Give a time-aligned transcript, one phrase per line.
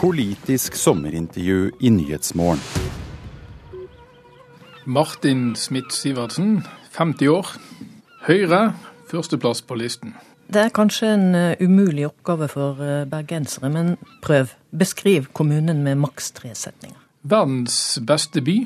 [0.00, 2.60] Politisk sommerintervju i Nyhetsmorgen.
[4.84, 7.50] Martin Smith-Sivertsen, 50 år.
[8.24, 8.60] Høyre,
[9.10, 10.14] førsteplass på listen.
[10.48, 14.54] Det er kanskje en eh, umulig oppgave for eh, bergensere, men prøv.
[14.72, 16.96] Beskriv kommunen med maks tre setninger.
[17.20, 18.56] Verdens beste by.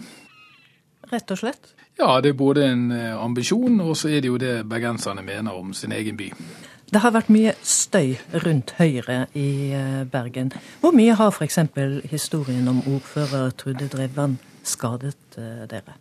[1.10, 1.74] Rett og slett.
[1.98, 5.58] Ja, det er både en eh, ambisjon, og så er det jo det bergenserne mener
[5.58, 6.30] om sin egen by.
[6.94, 8.12] Det har vært mye støy
[8.44, 9.74] rundt Høyre i
[10.12, 10.52] Bergen.
[10.78, 11.58] Hvor mye har f.eks.
[12.06, 15.96] historien om ordfører Trude Drevland skadet dere?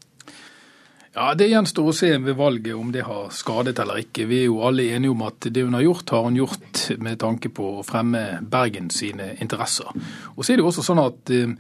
[1.16, 4.28] Ja, Det gjenstår å se ved valget om det har skadet eller ikke.
[4.30, 7.20] Vi er jo alle enige om at det hun har gjort, har hun gjort med
[7.26, 9.90] tanke på å fremme Bergen sine interesser.
[10.36, 11.54] Og så er det jo også sånn at eh,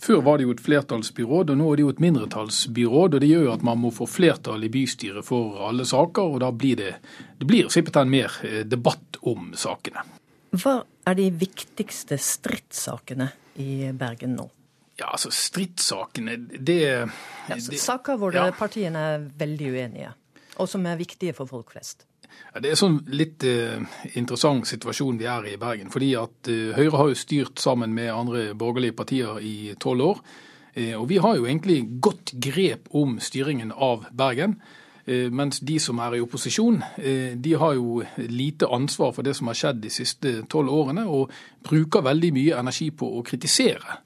[0.00, 3.16] Før var det jo et flertallsbyråd, og nå er det jo et mindretallsbyråd.
[3.16, 6.40] og Det gjør jo at man må få flertall i bystyret for alle saker, og
[6.40, 6.94] da blir det,
[7.36, 10.06] det blir simpelthen mer eh, debatt om sakene.
[10.56, 13.28] Hva er de viktigste stridssakene
[13.60, 14.48] i Bergen nå?
[15.00, 16.80] Ja, altså Stridssakene, det,
[17.48, 18.50] ja, Saker hvor ja.
[18.56, 20.10] partiene er veldig uenige,
[20.60, 22.04] og som er viktige for folk flest.
[22.60, 23.80] Det er sånn litt uh,
[24.18, 25.90] interessant situasjon vi er i i Bergen.
[25.90, 30.22] fordi at uh, Høyre har jo styrt sammen med andre borgerlige partier i tolv år.
[30.76, 34.60] Uh, og vi har jo egentlig godt grep om styringen av Bergen.
[35.10, 36.76] Mens de som er i opposisjon,
[37.34, 41.32] de har jo lite ansvar for det som har skjedd de siste tolv årene, og
[41.66, 43.96] bruker veldig mye energi på å kritisere.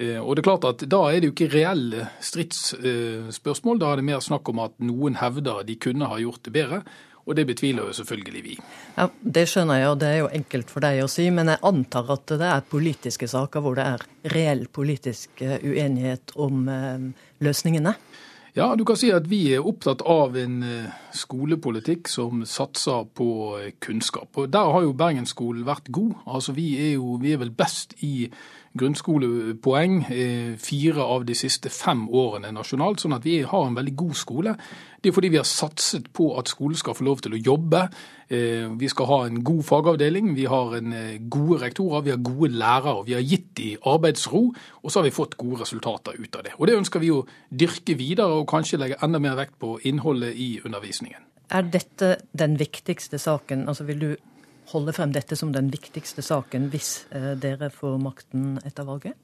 [0.00, 3.80] Eh, og det er klart at Da er det jo ikke reelle stridsspørsmål.
[3.80, 6.82] Da er det mer snakk om at noen hevder de kunne ha gjort det bedre.
[7.30, 8.56] Og det betviler jo selvfølgelig vi.
[8.96, 11.28] Ja, Det skjønner jeg, og det er jo enkelt for deg å si.
[11.30, 14.02] Men jeg antar at det er politiske saker hvor det er
[14.34, 17.06] reell politisk eh, uenighet om eh,
[17.46, 17.94] løsningene?
[18.56, 20.64] Ja, du kan si at vi er opptatt av en
[21.14, 23.28] skolepolitikk som satser på
[23.78, 24.34] kunnskap.
[24.34, 26.16] Og Der har jo Bergensskolen vært god.
[26.26, 28.30] Altså Vi er jo vi er vel best i
[28.78, 33.96] grunnskolepoeng eh, fire av de siste fem årene nasjonalt, sånn at vi har en veldig
[33.98, 34.54] god skole.
[35.00, 37.86] Det er fordi vi har satset på at skolen skal få lov til å jobbe.
[38.30, 42.52] Eh, vi skal ha en god fagavdeling, vi har eh, gode rektorer, vi har gode
[42.54, 43.04] lærere.
[43.06, 44.42] Vi har gitt dem arbeidsro,
[44.82, 46.52] og så har vi fått gode resultater ut av det.
[46.58, 50.38] Og Det ønsker vi å dyrke videre, og kanskje legge enda mer vekt på innholdet
[50.38, 51.26] i undervisningen.
[51.50, 53.66] Er dette den viktigste saken?
[53.66, 54.10] Altså Vil du
[54.70, 59.18] holde frem dette som den viktigste saken hvis eh, dere får makten etter valget?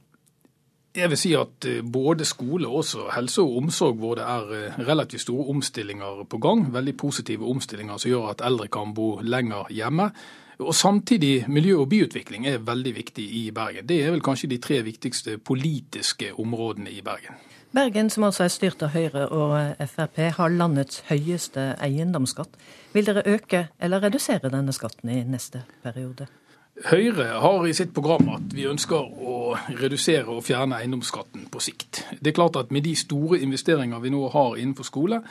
[0.97, 4.79] Jeg vil si at eh, både skole og helse og omsorg, hvor det er eh,
[4.89, 9.69] relativt store omstillinger på gang, veldig positive omstillinger som gjør at eldre kan bo lenger
[9.71, 10.11] hjemme.
[10.59, 13.87] Og Samtidig miljø- og byutvikling er veldig viktig i Bergen.
[13.89, 17.37] Det er vel kanskje de tre viktigste politiske områdene i Bergen.
[17.75, 22.57] Bergen, som altså er styrt av Høyre og Frp, har landets høyeste eiendomsskatt.
[22.95, 26.27] Vil dere øke eller redusere denne skatten i neste periode?
[26.85, 32.03] Høyre har i sitt program at vi ønsker å redusere og fjerne eiendomsskatten på sikt.
[32.21, 35.23] Det er klart at Med de store investeringer vi nå har innenfor skole,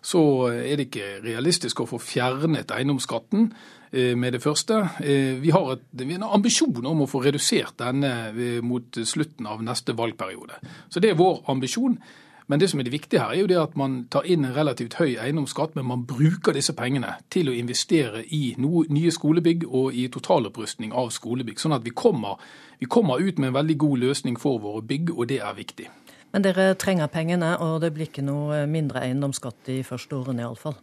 [0.00, 3.50] så er det ikke realistisk å få fjernet eiendomsskatten
[3.92, 4.80] eh, med det første.
[5.04, 9.48] Eh, vi har, vi har en ambisjon om å få redusert denne eh, mot slutten
[9.48, 10.56] av neste valgperiode.
[10.88, 11.98] Så det er vår ambisjon.
[12.46, 14.56] Men det som er det viktige her, er jo det at man tar inn en
[14.56, 19.64] relativt høy eiendomsskatt, men man bruker disse pengene til å investere i noe, nye skolebygg
[19.70, 21.60] og i totalopprustning av skolebygg.
[21.62, 22.36] Sånn at vi kommer,
[22.80, 25.88] vi kommer ut med en veldig god løsning for våre bygg, og det er viktig.
[26.34, 30.76] Men dere trenger pengene, og det blir ikke noe mindre eiendomsskatt de første årene iallfall?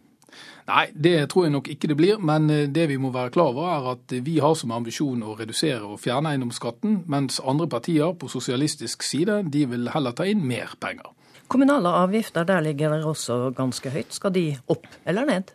[0.66, 2.18] Nei, det tror jeg nok ikke det blir.
[2.18, 5.36] Men eh, det vi må være klar over, er at vi har som ambisjon å
[5.38, 10.46] redusere og fjerne eiendomsskatten, mens andre partier på sosialistisk side de vil heller ta inn
[10.48, 11.12] mer penger.
[11.52, 14.14] Kommunale avgifter, der ligger dere også ganske høyt.
[14.16, 15.50] Skal de opp eller ned?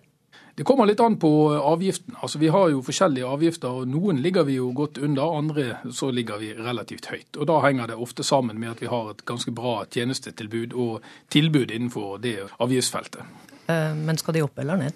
[0.57, 2.13] Det kommer litt an på avgiften.
[2.21, 3.67] Altså, Vi har jo forskjellige avgifter.
[3.67, 7.37] og Noen ligger vi jo godt under, andre så ligger vi relativt høyt.
[7.37, 11.01] Og Da henger det ofte sammen med at vi har et ganske bra tjenestetilbud og
[11.29, 13.21] tilbud innenfor det avgiftsfeltet.
[13.67, 14.93] Eh, men skal de opp eller ned?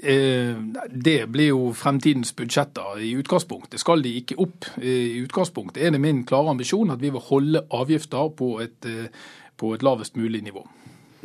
[0.00, 0.56] Eh,
[0.90, 3.80] det blir jo fremtidens budsjetter i utgangspunktet.
[3.80, 7.62] Skal de ikke opp i utgangspunktet, er det min klare ambisjon at vi vil holde
[7.70, 9.08] avgifter på et eh,
[9.56, 10.66] på et lavest mulig nivå.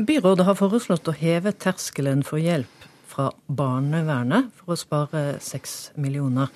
[0.01, 6.49] Byrådet har foreslått å heve terskelen for hjelp fra barnevernet for å spare seks millioner.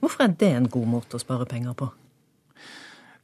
[0.00, 1.90] Hvorfor er det en god måte å spare penger på?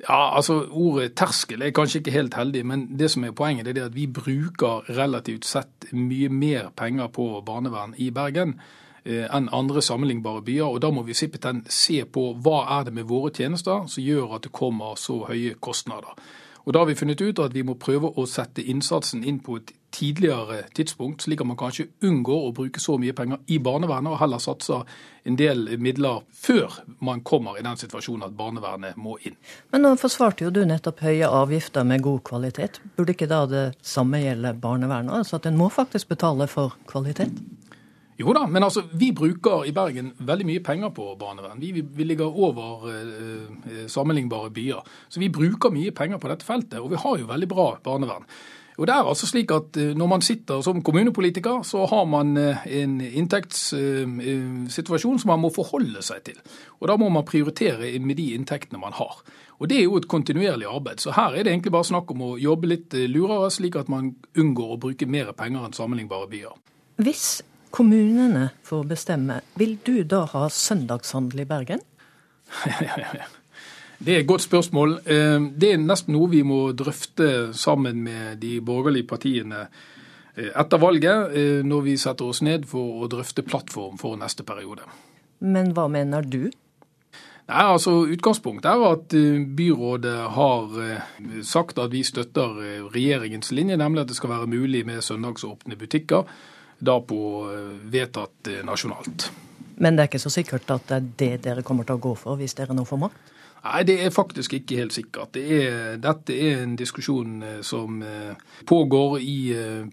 [0.05, 3.87] Ja, altså Ordet terskel er kanskje ikke helt heldig, men det som er poenget er
[3.87, 8.59] at vi bruker relativt sett mye mer penger på barnevern i Bergen
[9.05, 10.67] eh, enn andre sammenlignbare byer.
[10.67, 14.37] og Da må vi simpelthen se på hva er det med våre tjenester som gjør
[14.37, 16.19] at det kommer så høye kostnader.
[16.65, 19.59] Og Da har vi funnet ut at vi må prøve å sette innsatsen inn på
[19.61, 24.11] et tidligere tidspunkt, slik at man kanskje unngår å bruke så mye penger i barnevernet,
[24.15, 24.83] og heller satser
[25.25, 29.37] en del midler før man kommer i den situasjonen at barnevernet må inn.
[29.73, 32.81] Men nå forsvarte jo du nettopp høye avgifter med god kvalitet.
[32.97, 35.15] Burde ikke da det samme gjelde barnevernet?
[35.21, 37.31] Altså at en må faktisk betale for kvalitet?
[38.19, 41.59] Jo da, men altså, vi bruker i Bergen veldig mye penger på barnevern.
[41.61, 44.85] Vi, vi ligger over eh, sammenlignbare byer.
[45.09, 48.29] Så vi bruker mye penger på dette feltet, og vi har jo veldig bra barnevern.
[48.75, 52.37] Og det er altså slik at eh, Når man sitter som kommunepolitiker, så har man
[52.37, 56.39] eh, en inntektssituasjon som man må forholde seg til.
[56.81, 59.23] Og Da må man prioritere med de inntektene man har.
[59.59, 61.01] Og Det er jo et kontinuerlig arbeid.
[61.01, 63.89] Så her er det egentlig bare snakk om å jobbe litt eh, lurere, slik at
[63.89, 66.53] man unngår å bruke mer penger enn sammenlignbare byer.
[66.97, 67.43] Hvis
[67.75, 71.81] kommunene får bestemme, vil du da ha søndagshandel i Bergen?
[74.05, 74.99] Det er et godt spørsmål.
[75.07, 80.83] Eh, det er nesten noe vi må drøfte sammen med de borgerlige partiene eh, etter
[80.83, 84.85] valget, eh, når vi setter oss ned for å drøfte plattform for neste periode.
[85.41, 86.51] Men hva mener du?
[86.51, 89.17] Nei, altså Utgangspunktet er at
[89.57, 90.77] byrådet har
[91.47, 96.29] sagt at vi støtter regjeringens linje, nemlig at det skal være mulig med søndagsåpne butikker
[96.79, 97.21] da på
[97.53, 99.31] eh, vedtatt eh, nasjonalt.
[99.77, 102.15] Men det er ikke så sikkert at det er det dere kommer til å gå
[102.19, 103.31] for hvis dere nå får makt?
[103.65, 105.31] Nei, det er faktisk ikke helt sikkert.
[105.39, 108.03] Det er, dette er en diskusjon eh, som
[108.69, 109.39] pågår i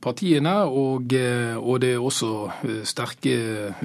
[0.04, 3.38] partiene, og, og, det er også sterke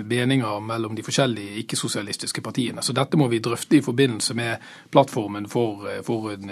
[0.02, 2.82] meninger mellom de forskjellige ikke-sosialistiske partiene.
[2.82, 6.50] Så dette må vi drøfte i forbindelse med plattformen for, for en,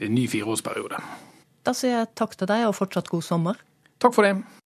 [0.00, 1.04] en ny fireårsperiode.
[1.66, 3.60] Da sier jeg takk til deg, og fortsatt god sommer.
[3.98, 4.36] Takk for det.